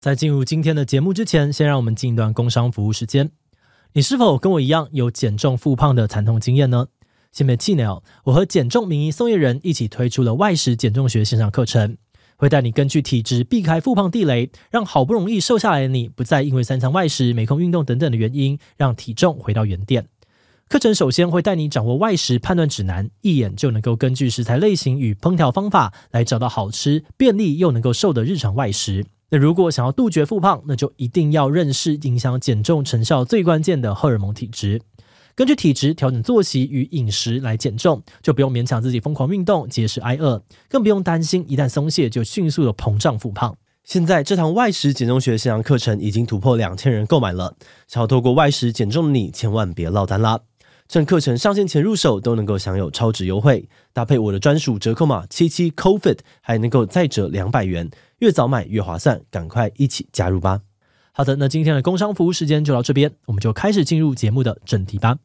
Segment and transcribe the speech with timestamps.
[0.00, 3.32] 在进入今天的节目之前，先让我们进一段工商服务时间。
[3.94, 6.86] 你是否跟我一样有减重复胖的惨痛经验呢？
[7.32, 11.96] 先别气馁哦，我和减重名医宋晏仁一起推出了外食减重学线上课程，
[12.36, 20.06] 会带你根据体质避开复胖地雷，让好不容易瘦下来的你，不再因为三餐外食、没空运动等等的原因，让体重回到原点。
[20.68, 29.04] 课程首先会带你掌握外食判断指南，一眼就能够根据食材类型与烹调方法来找到好吃、便利又能够瘦的日常外食。
[29.30, 34.80] 那如果想要杜绝复胖，那就一定要认识影响减重成效最关键的荷尔蒙体质。
[35.34, 43.56] 根据体质调整作息与饮食来减重，就不用勉强自己疯狂运动、节食挨饿，更不用担心一旦松懈就迅速的膨胀复胖。
[43.84, 47.54] 现在这堂外食减重学线上课程已经突破两千人购买了，
[47.86, 50.40] 想要透过外食减重的你，千万别落单啦！
[50.88, 60.62] 趁课程上线前入手，都能够享有超值优惠，搭配我的专属折扣码七七 cofit，还能够再折两百元，越早买越划算，赶快一起加入吧！
[61.12, 65.18] 好的，那今天的工商服务时间就到这边，我们就开始进入节目的正题吧。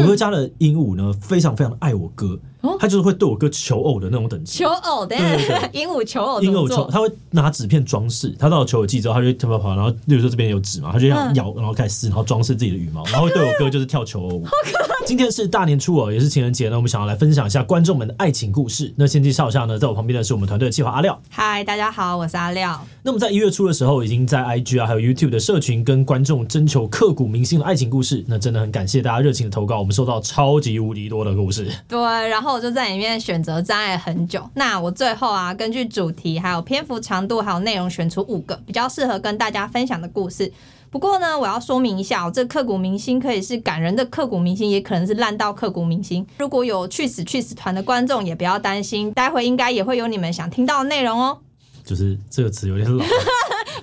[0.00, 4.58] 我哥家的鹦鹉呢，非常非常的爱我哥，哦、他就是会对我哥求偶的那种等级。
[4.58, 8.34] 求偶，对对对， 鹦鹉求偶，鹦鹉求，他会拿纸片装饰。
[8.38, 14.46] 他到了求偶季之后，他就跳跑跑，然后例如说这边有纸嘛，他就这样咬，然后开始撕，然后装饰自己的羽毛，然后对我哥就是跳求偶舞。
[15.06, 18.92] 今天是大年初二，也是情人节呢，我们想要来分享一下观众们的爱情故事。
[18.96, 21.20] 那先介绍一下呢，在我旁边的是我们团队的计划阿廖。
[21.30, 22.80] 嗨，大家好，我是阿廖。
[23.02, 28.22] 那么在一月初的时候，已经在 IG 啊，还有 YouTube 的社群跟观众征求刻骨铭心的爱情故事。
[28.28, 31.68] 那真的很感谢大家热情的投稿，我们收到超级无敌多的故事。
[31.88, 34.48] 对，然后我就在里面选择障碍很久。
[34.54, 40.52] 那我最后啊，根据主题、还有篇幅长度、还有内容，选出五个比较适合跟大家分享的故事。
[40.90, 46.24] 不过呢，我要说明一下，这刻骨铭心可以是感人的刻骨铭心，也可能是烂到刻骨铭心。
[46.38, 51.38] 如果有去死去死团的观众，也不要担心，待会应该也会有你们想听到的内容哦。
[51.84, 53.04] 就是这个词有点老。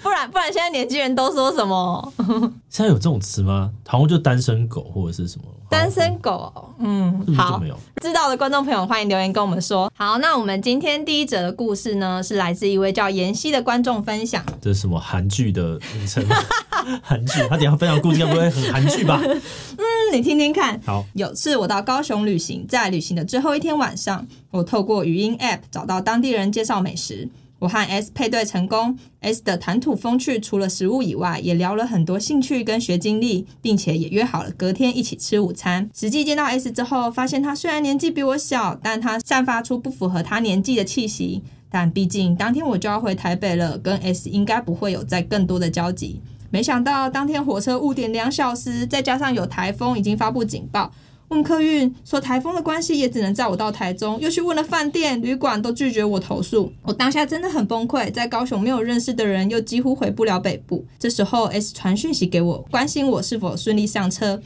[0.02, 2.14] 不 然不然，现在年轻人都说什么？
[2.70, 3.72] 现在有这种词吗？
[3.86, 5.46] 好像就单身狗或者是什么？
[5.70, 7.62] 单身狗，嗯，好，
[8.02, 9.92] 知道的观众朋友欢迎留言跟我们说。
[9.96, 14.44] 好，那我们今天第一则的故事呢，是来自一位叫妍希的观众分享。
[14.62, 16.26] 这是什么韩剧的名称？
[17.04, 19.22] 韩剧，他等下分享故事应该不会很韩剧吧？
[19.24, 20.80] 嗯，你听听看。
[20.86, 27.28] 好，有次我到高雄旅行，在旅行的最后一天晚上，我透过语音 App 找到当地人介绍美食。
[27.60, 35.90] 我和 S 配对成功，S 的谈吐风趣，除了食物以外，也聊了很多兴趣跟学经历，并且也约好了隔天一起吃午餐。
[35.96, 41.44] 实际见到 S 之后，发现他虽然年纪比我小，但他散发出不符合他年纪的气息。
[41.70, 46.22] 但毕竟当天我就要回台北了，跟 S 应该不会有再更多的交集。
[46.50, 50.94] 没想到当天火车误点两小时，再加上有台风，已经发布警报。
[51.30, 56.72] 问客运说台风的关系也只能载我到台中，又去问了饭店、旅馆都拒绝我投诉。
[56.84, 60.86] 我当下真的很崩溃，在高雄没有认识的人，又几乎回不了北部。
[60.98, 64.42] 这时候 S 传讯息给我，关心我是否顺利上车。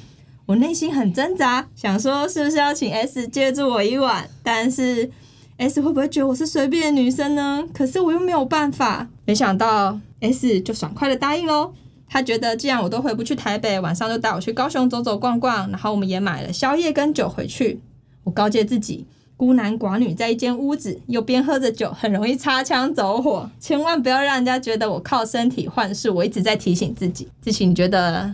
[0.47, 5.09] 我内心很挣扎，想说是不是要请 S 借住我一晚，但是
[5.57, 7.63] S 会不会觉得我是随便的女生呢？
[7.71, 9.07] 可是我又没有办法。
[9.25, 11.73] 没想到 S 就爽快的答应喽。
[12.13, 17.79] 他觉得既然我都回不去台北，晚上就带我去高雄走走逛逛，然后我们也买了宵夜跟酒回去。
[18.25, 19.05] 我告诫自己，
[19.37, 26.13] 孤男寡女在一间屋子，又边喝着酒，很容易擦枪走火，千万不要让人家觉得我靠身体幻术。
[26.13, 27.29] 我一直在提醒自己。
[27.41, 28.29] 志祺，你觉得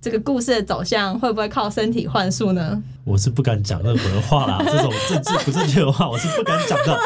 [0.00, 2.80] 这个故事的走向会不会靠身体幻术呢？
[3.02, 6.96] 我是不敢讲任何的话啦，这种政治不正确的话，我是不敢讲的。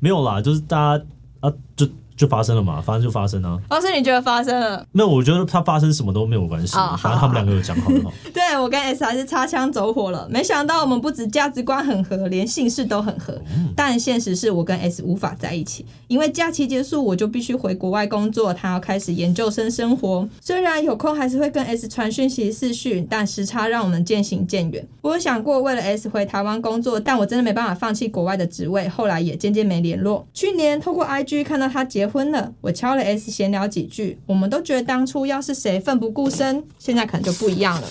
[0.00, 1.04] 没有啦，就是大家
[1.38, 1.88] 啊，就。
[2.20, 3.58] 就发生了嘛，发生就发生啊。
[3.70, 4.86] 哦，是你觉得发生了？
[4.92, 6.76] 没有，我觉得他发生什么都没有关系。
[6.76, 8.10] 哦、反正他们两个有讲好的话。
[8.34, 10.28] 对，我跟 S 还是擦枪走火了。
[10.30, 13.32] 没想到我们不止价值观很合，连姓氏都很合。
[13.56, 20.28] 嗯、但现实是我跟 S 无法在一起，因为假期结束我就必须回国外工作，他要开始研究生生活。
[20.42, 24.86] 虽然有空还是会跟 S 传讯息视讯，但时差让我们渐行渐远。
[25.00, 28.86] 我有想过为了 S 回台湾工作，但我真的没办法放弃国外的职位。
[28.90, 30.26] 后来也渐渐没联络。
[30.34, 32.90] 去年透过 IG 看到他结婚了，我敲。
[32.90, 37.88] 了 S 闲聊几句，我们都觉得当初要是谁奋不顾身，现在可能就不一样了。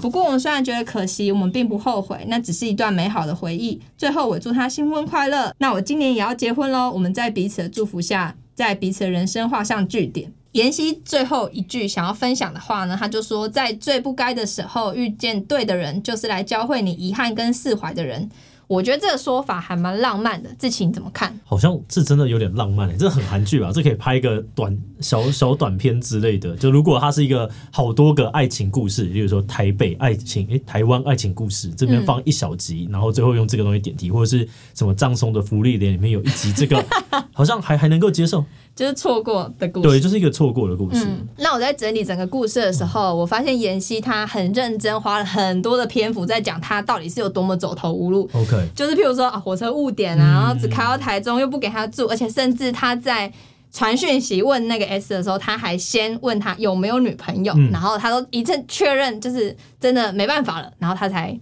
[0.00, 3.80] 不过我们虽然觉得可惜，我们并不后悔，那只是一段美好的回忆。
[3.98, 5.52] 最后我祝他新婚快乐。
[5.58, 10.32] 那我今年也要结婚喽，我们在彼此的祝福下，在彼此的人生画上句点。
[10.52, 18.30] 妍希最后一句想要分享的话呢，他就说，在最不该的时候遇见对的人，就是来教会你遗憾跟释怀的人。
[18.66, 20.50] 我觉得这个说法还蛮浪漫的。
[20.58, 21.38] 志祺怎么看？
[21.44, 23.70] 好像是真的有点浪漫诶，这很韩剧吧？
[23.72, 26.56] 这可以拍一个短小小短片之类的。
[26.56, 36.84] 就如果它是一个好多个爱情故事，比如说台北爱情，诶，台湾爱情故事这边放一小集，然后最后用这个东西点题，或者是什么葬送的芙莉莲里面有一集，这个
[37.32, 38.44] 好像还还能够接受。
[38.74, 41.04] 就是错过的故事，对，就是一个错过的故事。
[41.06, 48.28] 嗯，那我在整理整个故事的时候，我发现妍希她很认真，花了很多的篇幅在讲她到底是有多么走投无路。
[48.32, 53.32] OK，就是譬如说啊，火车误点啊，然后只开到台中，又不给他住，而且甚至他在
[53.72, 61.38] 传讯息问那个 S 的时候，他还先问他有没有女朋友，然后他都一阵确认，就是真的没办法了，然后他才。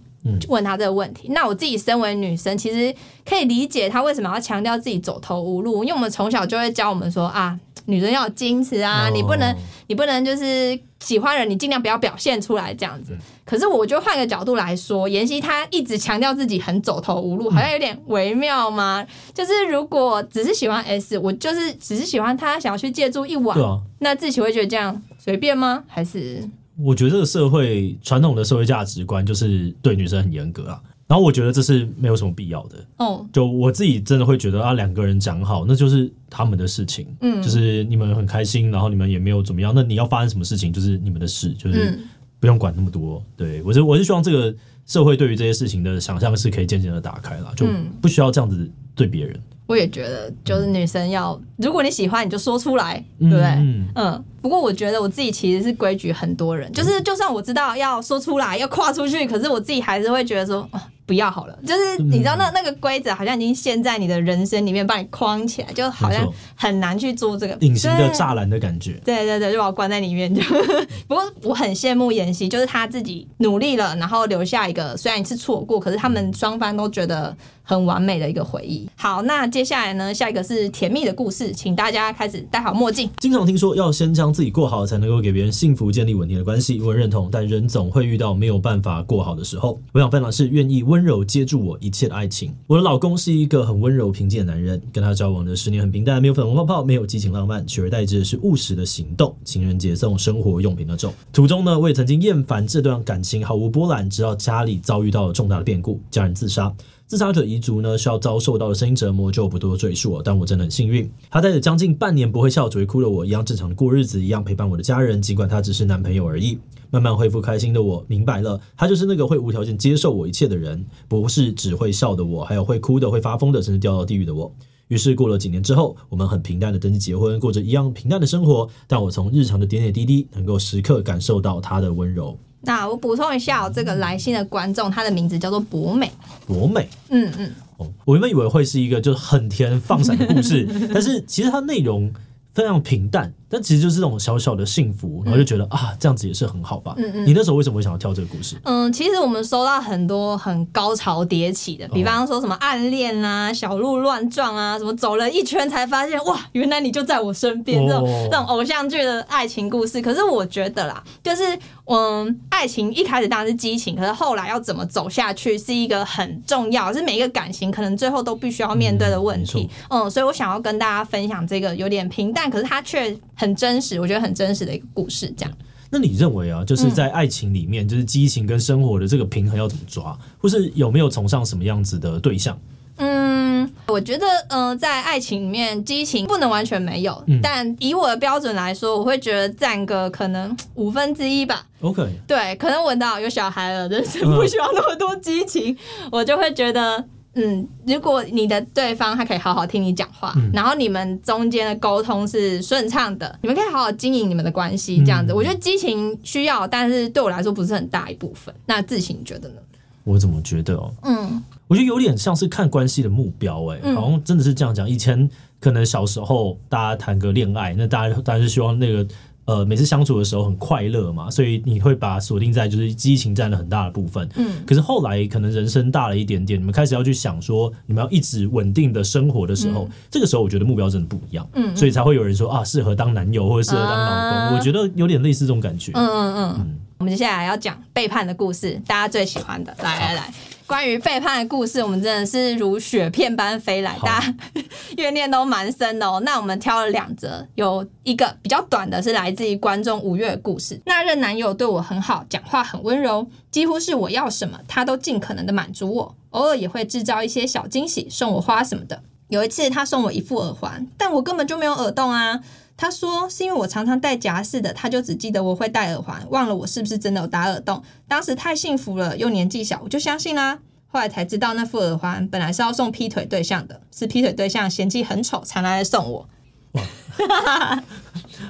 [0.47, 2.93] 问他这个问题，那我自己身为女生，其实
[3.25, 9.55] 可以理解他为什么要强调自己走投无路，因为我们从小就会教我们说啊，女人要有矜持啊，你不能，
[9.87, 13.17] 你不能就是喜欢人，你尽量不要表现出来这样子。
[13.45, 19.05] 可是我觉得换个角度来说，妍希她一直强调自己很走投无路，好像有点微妙吗？
[19.33, 23.57] 就是如果只是喜欢 S，我就是只是喜欢他，想要去借住一晚，
[23.99, 25.83] 那自己会觉得这样随便吗？
[25.87, 26.49] 还是？
[26.77, 32.77] 我觉得这个社会传统的社会价值观就是对女生很严格啊，然后我觉得这是没有什么必要的。
[32.97, 37.05] 哦，就我自己真的会觉得啊，两个人讲好，那就是他们的事情。
[37.21, 41.99] 嗯，就是你们很开心，然后你们也没有怎么样，那你要发生什么事情就是你们的事，就是
[42.39, 43.23] 不用管那么多。
[43.37, 44.55] 对，我是我是希望这个
[44.85, 47.67] 社会对于这些事情的想象是可以渐渐的打开了，就
[48.01, 49.39] 不需要这样子对别人。
[49.73, 53.43] 我也觉得，就是女生要，如果你喜欢，你就说出来，对不对？
[53.43, 53.87] 嗯。
[53.95, 60.69] 嗯，不过我觉得我自己其实是规矩很多人，就是就算我知道要说出来，要跨出去，可是我自己还是会觉得说。
[61.05, 66.25] 不要好了，就是你知道那那个规则好像已经陷在你的人生里面，把你框起来，就好像
[66.55, 68.93] 很难去做这个隐形的栅栏的感觉。
[69.03, 70.33] 对对对，就把我关在里面。
[70.33, 70.41] 就
[71.05, 78.87] 不过我很羡慕妍希，就是她自己努力了，然后留下一个虽然一次错过，可是他们双方都觉得很完美的一个回忆。
[78.95, 83.09] 好，那接下来呢，下一个是甜蜜的故事，请大家开始戴好墨镜。
[83.17, 86.81] 经常听说要先将自己过好，才能够给别人幸福，建立稳定的关系。
[86.81, 89.79] 我认同，但人总会遇到没有办法过好的时候。
[89.93, 92.53] 我想分享是愿意温柔接住我一切的爱情。
[92.67, 99.33] 我的老公是一个很温柔平静的男人，跟他交往的十年很平淡，没有粉红泡泡，没有激情浪漫，取而代之的是务实的行动。
[99.43, 101.13] 情人节送生活用品那种。
[101.31, 106.73] 途中呢，我也曾经厌烦这段感情毫无波澜，直到家里遭遇到了重大的变故，家人自杀。
[107.13, 110.23] 自杀者遗族呢，需要遭受到的声音折磨就不多赘述了。
[110.25, 115.21] 但我真的很幸运，他带着将近半年不会笑、只会哭的我，一样正常的过日子，一样陪伴我的家人。
[115.21, 116.57] 尽管他只是男朋友而已。
[116.89, 124.51] 慢慢恢复开心的我，明白了，他就是那个会无条件接受我一切的人，不是只会笑的我，还有会哭的、会发疯的，甚至掉到地狱的我。
[124.87, 128.67] 于是过了几年之后，我们很平淡的登记结婚，过着一样平淡的生活。
[128.87, 132.35] 但我从日常的点点滴滴，能够时刻感受到他的温柔。
[132.65, 136.11] 那我补充一下，这个来信的观众，他的名字叫做博美。
[136.47, 142.11] 博美，嗯嗯，哦，我原本以为会是一个就是很甜放闪的故事， 但是其实它内容
[142.53, 143.33] 非常平淡。
[143.53, 146.95] 但其实就是这种小小的幸福，然后就觉得、嗯、啊，这样子也是很好吧。
[146.97, 147.27] 嗯嗯。
[147.27, 148.55] 你那时候为什么会想要跳这个故事？
[148.63, 160.01] 嗯，其实我们收到很多很高潮迭起的，比方说什么暗恋啊、小鹿乱撞啊，什么走了一圈才发现哇，原来你就在我身边，这种、哦、这种偶像剧的爱情故事。
[160.01, 161.43] 可是我觉得啦，就是
[161.85, 169.69] 嗯，爱情一开始当然是激情，可是后来要怎么走下去是一个很重要，是每一个感情可能最后都必须要面对的问题。
[169.89, 173.15] 嗯，嗯，所以我想要跟大家分享这个有点平淡，可是它却。
[173.43, 175.53] 很真实，我觉得很真实的一个故事，这样。
[175.89, 182.57] 那你认为啊，就是在爱情里面，嗯、就是激情跟生活的这个平衡要怎么抓，或是有没有崇尚什么样子的对象？
[182.95, 191.67] 嗯，我觉得，嗯、呃，在爱情里面，激情不能完全没有，嗯、但以我的标准来说，我会觉得占个可能 五分之一吧。
[191.81, 197.03] OK，对，可能闻到有小孩了，人生不需要那么多激情，嗯、我就会觉得。
[197.35, 208.53] 嗯，如果你的对方他可以好好听你讲话，嗯、然后你们中间的沟通是顺畅的，你们可以好好经营你们的关系，这样子，嗯、我觉得激情需要，但是对我来说不是很大一部分。
[208.65, 209.55] 那自行你觉得呢？
[210.03, 210.93] 我怎么觉得哦？
[211.01, 214.87] 嗯，我觉得有点像是看关系的目标、欸，哎、嗯，好像真的是这样讲。
[214.89, 219.07] 以前可能小时候大家谈个恋爱，那大家当然是希望那个。
[219.45, 224.27] 呃，每次相处的时候很快乐嘛，所以你会把锁定在就是激情占了很大的部分。
[224.35, 231.47] 嗯，可是后来可能人生大了一点点，你们开始要去想说，你们要一直稳定的生活的时候，嗯、这个时候我觉得目标真的不一样。
[231.53, 234.37] 嗯，所以才会有人说啊，适合当男友或者适合当老公。
[234.37, 235.91] 啊、我觉得有点类似这种感觉。
[235.93, 236.55] 嗯嗯嗯。
[236.59, 240.33] 嗯我们接下来要讲背叛的故事，大家最喜欢的，来来来。
[240.65, 244.35] 关于背叛的故事，我们真的是如雪片般飞来，大家
[244.95, 246.21] 怨念都蛮深的哦。
[246.23, 250.79] 那我们挑了两则，有一个比较短的，是来自于观众五月的故事。
[250.85, 259.03] 那任男友对我很好，讲话很温柔，几乎是我要什么，他都尽可能的满足我，偶尔也会制造一些小惊喜，送我花什么的。
[259.27, 262.39] 有一次，他送我一副耳环，但我根本就没有耳洞啊。
[262.75, 267.81] 他说是因为我常常戴夹式的，他就只记得我会戴耳环，忘了我是不是真的有打耳洞。
[268.07, 270.59] 当时太幸福了，又年纪小，我就相信啦。
[270.87, 276.27] 后来才知道那副耳环本来是要送劈腿对象的，是劈腿对象嫌弃很丑才拿来送我。
[276.73, 276.83] 哇，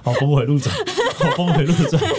[0.04, 0.74] 好峰回路转，
[1.20, 2.02] 好峰回路转。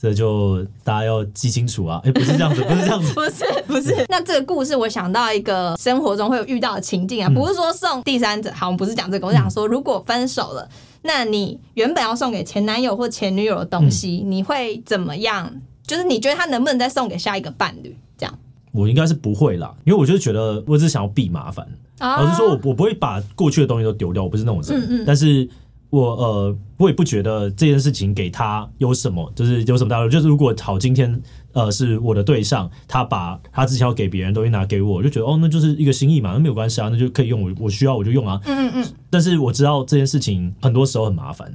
[0.00, 2.00] 这就大家要记清楚啊！
[2.04, 4.06] 哎，不是这样子，不是这样子，不是不是。
[4.08, 8.50] 那这个故事我想到一个生活中会有遇到的情境啊，不是说送第三者。
[8.54, 10.66] 好，我们不是讲这个，我想说，如果分手了，
[11.02, 15.50] 那你原本要送给前男友或前女友的东西，你会怎么样？
[15.86, 17.96] 就是你觉得他能不能再送给下一个伴侣？
[18.16, 18.38] 这样，
[18.72, 21.66] 我应该是不会啦，因为我就觉得我只是想要避麻烦，
[22.00, 25.48] 我是说我我不会把过去的东西都丢掉，我不是那种人，嗯嗯，但是。
[25.90, 30.08] 我呃，我也不觉得这件事情给他有什么，就是有什么大用。
[30.08, 31.20] 就是如果好，今天。
[31.52, 38.40] 呃，是我的对象，他把他之前要给别人东西拿给我，我就觉得哦，那就是一个心意嘛，那没有关系啊，那就可以用我，我需要我就用啊。
[38.44, 38.86] 嗯嗯。
[39.12, 41.52] 但是我知道这件事情很多时候很麻烦，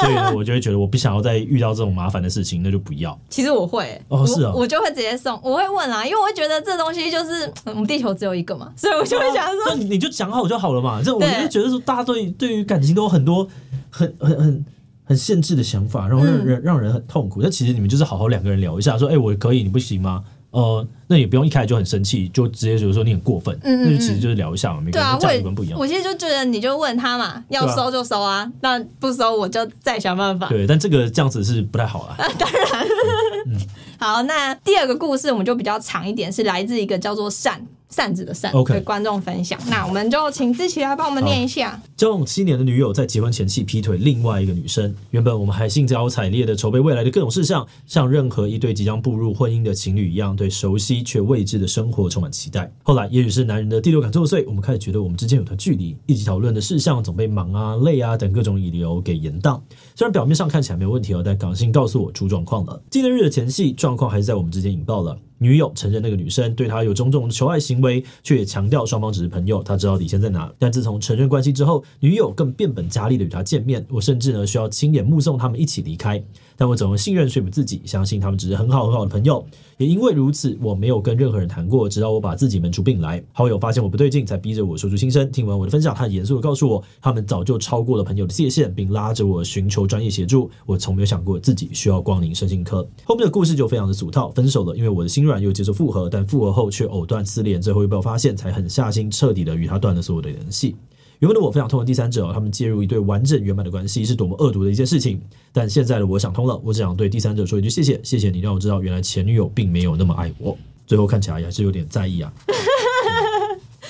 [0.00, 3.16] 所以呢，我就会觉得我不想要再遇到这种麻烦的事情，那就不要。
[3.28, 11.00] 其实我会哦，是啊，我就会直接送，我会问啦，因为我会觉得这东西就是我们地球只有一个嘛，所以我就会想说，那你就讲好就好了嘛。
[11.00, 13.46] 这我就觉得说，大家对对于感情都有很多
[13.90, 14.38] 很很很。
[14.38, 14.64] 很
[15.14, 17.42] 限制的想法，然后让人让人很痛苦。
[17.42, 23.54] 但其实你们就是好好两个人聊一下，说：“哎，我可以，你不行吗？”呃，那也不用一开始就很生气，就直接觉得说你很过分。
[23.62, 25.78] 嗯那就其实就是聊一下嘛，每个人价值观不一样。
[25.78, 30.48] 我其实就觉得你就问他嘛，要收就收啊，那不收我就再想办法。
[30.48, 32.16] 对，但这个这样子是不太好啊。
[32.38, 32.86] 当然，
[33.98, 37.60] 好，那第二个故事我们就比较长一点，是来自一个叫做善。
[37.96, 38.72] 扇子的扇，okay.
[38.72, 39.58] 对观众分享。
[39.70, 41.80] 那我们就请志奇来帮我们念一下。
[41.96, 44.94] 交往七年的女友在结婚前夕劈腿另外一个女生。
[45.12, 52.70] 原本我们还兴高采烈的筹备未来的各种事项，像任何一对即将步入婚姻的情侣一样，对熟悉却未知的生活充满期待。
[52.82, 59.58] 后来，也许是男人的第六感作祟，我们开始觉得我们之间有段距离，一起讨论的事项总被忙啊、累啊等各种理由给延宕。
[59.94, 62.78] 虽然表面上看起来没有问题哦，但港性告诉我出状况了。
[62.90, 65.16] 纪念日的前夕，状况还是在我们之间引爆了。
[65.38, 70.52] 女友承认那个女生对他有种种求爱行为，却也强调双方只是朋友，他知道底线在哪。
[70.58, 76.22] 但自从承认关系之后，女友更变本加厉的与他见面，我甚至呢需要亲眼目送他们一起离开。
[76.56, 79.44] 但我总是信任说服自己，相信他们只是很好很好的朋友。
[79.76, 83.22] 也因为如此，我没有跟任何人谈过，直到我把自己闷出病来。
[83.32, 85.30] 好友发现我不对劲，才逼着我说出心声。
[85.30, 90.50] 听完我的分享，他严肃地告诉我，他们早就超过了朋友的界限，并拉着我寻求专业协助。
[90.64, 92.88] 我从没有想过自己需要光临身心科。
[93.04, 100.74] 后面的故事就非常的俗套，分手了，因为我的心软又接受复合，但复合后却藕断丝连，最后又被我发现，才狠下心彻底的与他断了所有的联系。
[101.20, 105.20] 原本的我非常痛恨第三者，他们介入一对完整圆满的关系是多么恶毒的一件事情。
[105.52, 110.56] 但现在的我想通了，我只想对第三者说一句谢谢，谢谢你让我知道原来前女友并没有那么爱我。
[110.86, 112.32] 最后看起来还是有点在意啊。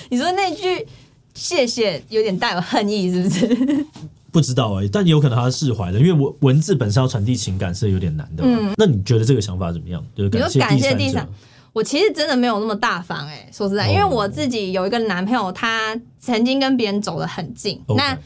[0.09, 0.87] 你说那句
[1.35, 3.87] 谢谢有点带有恨意，是不是？
[4.33, 8.45] 不知道哎、欸，但也有可能他是释怀了，因为文文字本身要传递情感是有点难的。
[8.45, 10.05] 嗯，那你觉得这个想法怎么样？
[10.15, 11.33] 就是感谢第三者。
[11.77, 17.97] 我其实真的没有那么大方哎、欸，说实在，因为我自己有一个男朋友，他曾经跟别人走得很近，okay.
[17.97, 18.19] 那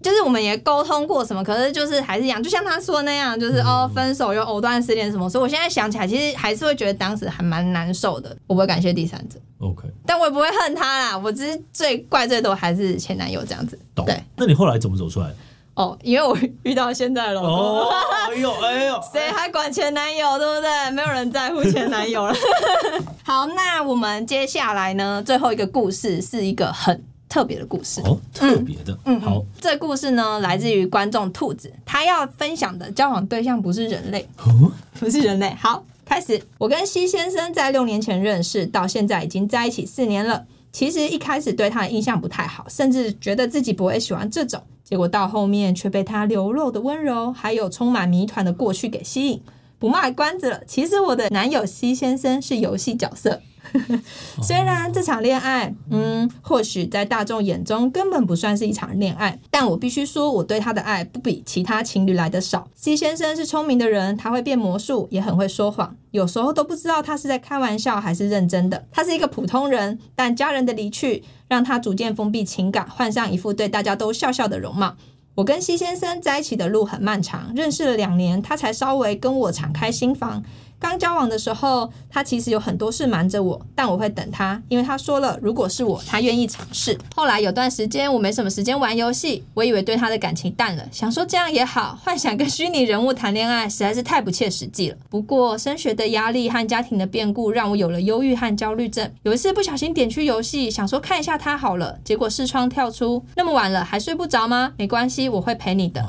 [0.00, 8.30] 就是我们也沟通过什么，可是就是还是一样，就像他说的那样，就是、嗯、哦，分手又藕断丝连什么，所以我现在想起来，其实还是会觉得当时还蛮难受的。
[8.46, 11.18] 我不会感谢第三者，OK，但我也不会恨他啦。
[11.18, 13.76] 我只是最怪最多还是前男友这样子。
[13.96, 15.32] 对，那你后来怎么走出来？
[15.74, 17.40] 哦，因为我遇到现在了。
[17.40, 17.88] 哦，
[18.30, 20.90] 哎呦，哎呦，谁还管前男友，对不对？
[20.92, 22.34] 没有人在乎前男友了。
[23.24, 25.22] 好，那我们接下来呢？
[25.24, 28.92] 最后一个故事是一个很特别的故事哦，特别的。
[29.04, 35.52] 嗯，嗯好，这故事呢，来自于观众兔子，他要分享的交往对象不是人类，哦，不是人类。
[35.60, 36.40] 好，开始。
[36.58, 40.44] 我跟西先生在六年前认识，到现在已经在一起四年了。
[40.70, 44.62] 其实一开始对他的印象不太好，甚至觉得自己不会喜欢这种。
[44.84, 49.42] 结果到后面却被他流露的温柔，还有充满谜团的过去给吸引。
[49.78, 53.40] 不卖关子了，其实我的男友西先生是游戏角色。
[54.42, 62.68] 虽然这场恋爱，嗯，或许在大众眼中根本不算是一场恋爱，但我必须说，我对他的爱不比其他情侣来得少。
[62.74, 68.86] 西先生是聪明的人，他会变魔术，也很会说谎，有时候都不知道他是在开玩笑还是认真的。
[68.90, 74.94] 他是一个普通人，但家人的离去让他逐渐封闭情感，换上一副对大家都笑笑的容貌。
[75.36, 80.40] 我跟西先生在一起的路很漫长，认识了两年，他才稍微跟我敞开心房。
[80.78, 86.98] 刚交往的时候，他其实有很多事瞒着我，但我会等他，因为他说了，如果是我，他愿意尝试。
[87.14, 94.96] 后来有段时间我没什么时间玩游戏，我以为对他的感情淡了，想说这样也好，幻想跟虚拟人物谈恋爱实在是太不切实际了。
[95.08, 99.10] 不过升学的压力和家庭的变故让我有了忧郁和焦虑症。
[99.22, 104.74] 有一次不小心点去游戏，想说看一下他好了，结果视窗跳出，那么晚了还睡不着吗？
[104.76, 106.04] 没关系，我会陪你的。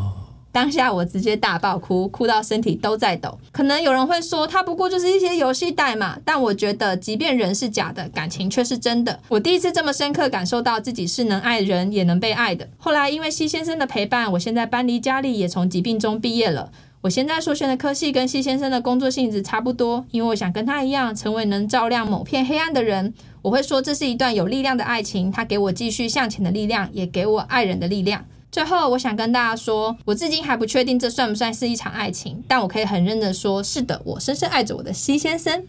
[0.56, 3.38] 当下我直接大爆哭，哭到身体都在抖。
[3.52, 9.20] 可能有人会说，他不过就是一些游戏代码，但我觉得，即便人是假的，感情却是真的。
[9.28, 12.66] 我第一次这么深刻感受到自己是能爱人，也能被爱的。
[12.78, 16.72] 后来因为西先生的陪伴，我现在搬离家里，也从疾病中毕业了。
[17.02, 23.14] 我现在所选的科系跟西先生的工作性质差不多，因为我想跟他一样，成为能照亮某片黑暗的人。
[23.42, 28.24] 我会说，这是一段有力量的爱情，他给我继续向前的力量，也给我爱人的力量。
[28.56, 35.62] 最后，我想跟大家说，我至今还不确定这算不算是一场爱情，但我可以很认真的说，是的，我深深爱着我的西先生。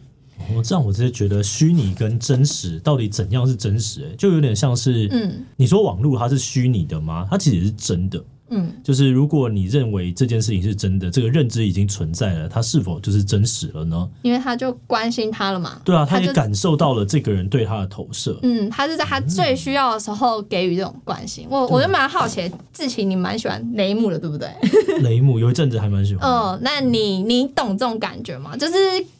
[0.54, 4.08] 我、哦、这样，我直接觉得虚拟跟真实到底怎样是真实？
[4.08, 7.26] 哎，就有点像是，嗯，你说网络它是虚拟的吗？
[7.28, 8.22] 它其实是真的。
[8.50, 14.08] 嗯，就是如果你认为这件事情是真的，这个认知已经存在了，他是否就是真实了呢？
[14.22, 15.80] 因为他就关心他了嘛。
[15.84, 18.38] 对啊，他也感受到了这个人对他的投射。
[18.42, 21.46] 嗯，他是在他最需要的时候给予这种关心。
[21.50, 24.48] 我我就蛮好奇，志奇你蛮喜欢雷姆的，对不对？
[25.02, 26.26] 雷姆有一阵子还蛮喜欢。
[26.30, 28.56] 哦，那你你懂这种感觉吗？
[28.56, 28.74] 就是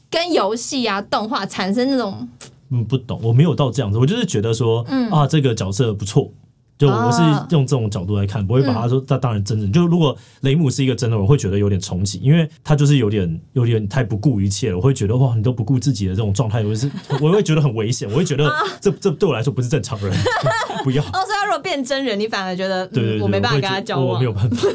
[0.09, 2.28] 跟游戏啊、动画产生那种……
[2.71, 6.33] 嗯，不懂，我没有到这样子，我就是觉得说，嗯啊，这个角色不错。
[6.78, 9.73] 就我是用这种角度来看，不会把他说他当然真人。
[9.73, 14.76] 就如果雷姆是一个真的，我会觉得有点重启，因为他就是有点有点太不顾一切了。
[14.76, 16.90] 我会觉得哇，你都不顾自己的这种状态，我是
[17.21, 18.09] 我会觉得很危险。
[18.11, 20.12] 我会觉得这这对我来说不是正常人，
[20.85, 21.02] 不要。
[21.02, 24.68] 哦，所以他如果变真人，你反而觉得对对对，我没办法跟他交往，我没有办法，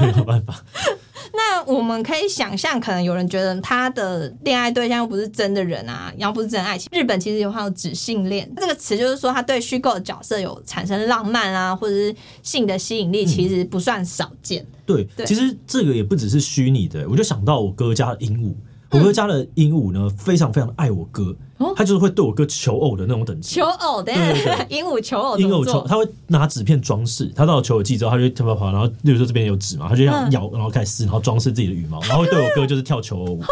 [0.00, 0.54] 没有办法。
[1.32, 6.88] 那我们可以想象，可能有人觉得他的恋爱对象又不是真的人啊，然后不是真爱情。
[6.92, 14.62] 日本其实有还有纸性恋这个词，就是说他对虚构的角色有产生浪漫啊，或者是性的吸引力，其实不算少见。
[14.62, 18.54] 嗯、对，对，其实这个也不只是虚拟的，我就想到我哥家的鹦鹉。
[18.94, 21.34] 我哥家的鹦鹉呢，非常非常的爱我哥，
[21.74, 23.56] 他就是会对我哥求偶的那种等级。
[23.56, 27.32] 求偶，的对对，鹦鹉求偶，鹦鹉求，他会拿纸片装饰。
[27.34, 33.42] 他到了求偶季之后，他就跳跑跑，然后例如说这边有纸嘛，他就这样咬，然后开始撕，然后装饰自己的羽毛，然后会对我哥就是跳求偶舞。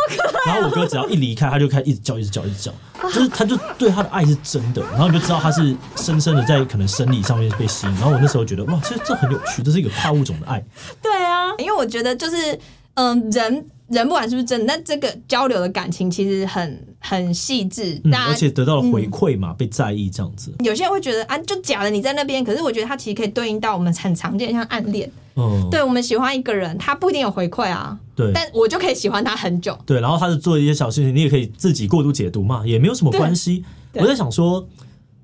[0.47, 4.83] 然后我哥只要一离开，他就开始一直叫，一直叫，一直叫，就是他就对他的爱是真的。
[4.93, 7.93] 然后你就知道他是深深的在可能生理上面被吸引。
[7.95, 10.65] 然后我那时候觉得哇，其实这很有趣，这是一个跨物种的爱。
[11.01, 12.59] 对啊，因为我觉得就是
[12.95, 13.67] 嗯人。
[13.93, 20.53] 人不管是不是真的，那这个交流的感情其实很很细致，嗯，而且得到了回馈嘛，嗯，被在意这样子。
[20.65, 25.11] 有些人会觉得啊，就假的你在那边，可是我觉得它其实可以对应到我们很常见的像暗恋。
[25.37, 29.79] 嗯，对，我们喜欢一个人，他不一定有回馈啊，对，但我就可以喜欢他很久。
[29.87, 33.65] 对，然后他是做一些小事情，你也可以自己过度解读嘛，也没有什么关系。
[33.95, 34.67] 我在想说，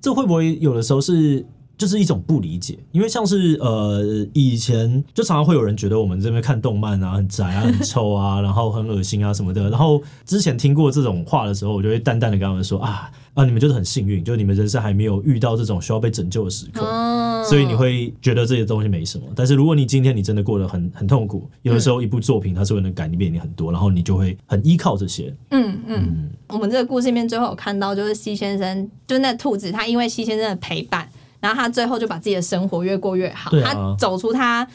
[0.00, 1.44] 这会不会有的时候是？
[1.78, 9.70] 就是一种不理解，因为像是呃以前就常常会有人觉得我们这边看动漫啊很宅啊很臭啊，然后很恶心啊什么的。
[9.70, 19.24] 然后之前听过这种话的时候，我就会淡淡的跟他们说啊啊你们就是很幸运，就是你们人生还没有遇到这种需要被拯救的时刻，所以你会觉得这些东西没什么。
[19.36, 25.32] 但是如果你今天你真的过得很很痛苦，有的时候一部作品它是会能改变你很多，然后你就会很依靠这些。
[25.52, 31.07] 嗯嗯，我们这个故事里面最后有看到就是西先生，就是那兔子，他因为西先生的陪伴。
[31.40, 34.66] 然后他最后就把自己的生活越过越好，啊、他走出他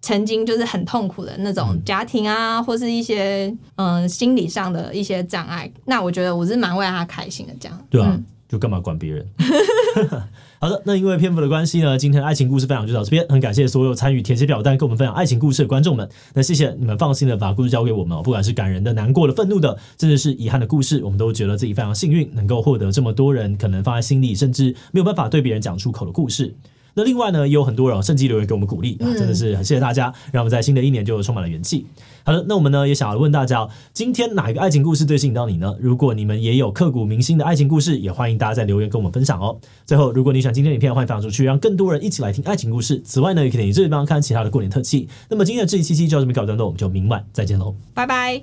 [0.00, 5.70] 曾经就是很痛苦的那种家庭啊，嗯、或是一些嗯、呃、心理上的一些障碍。
[5.84, 7.86] 那我觉得我是蛮为他开心的，这样。
[7.90, 9.26] 对啊，嗯、就干嘛管别人？
[10.62, 13.26] 好的，那因为篇幅的关系呢，今天的爱情故事分享就到这边。
[13.30, 16.06] 很感谢所有参与填写表单跟我们分享爱情故事的观众们。
[16.34, 26.54] 那谢谢你们放心的把故事交给我们哦，不管是感人的、难过的、愤怒的，甚至是遗憾的故事，我们都觉得自己非常幸运，能够获得这么多人可能放在心里，甚至没有办法对别人讲出口的故事。
[26.94, 31.86] 那另外呢，也有很多人趁机留言给我们鼓励啊，真的是很谢谢大家，让我们在新的一年就充满了元气。
[32.22, 35.74] 好的，那我们呢也想要问大家，今天哪一个爱情故事最吸引到你呢？
[35.80, 39.58] 如果你们也有刻骨铭心的爱情故事，也欢迎大家在留言跟我们分享哦。
[39.86, 43.00] 最后，如果你喜欢今天的影片，欢迎分享出去，让更多人一起来听爱情故事。
[43.04, 45.08] 此外呢，也可以点击这地方看其他的过年特辑。
[45.28, 48.38] 那么今天的这一期期就要这么告一段落，我们就明晚再见喽，拜拜。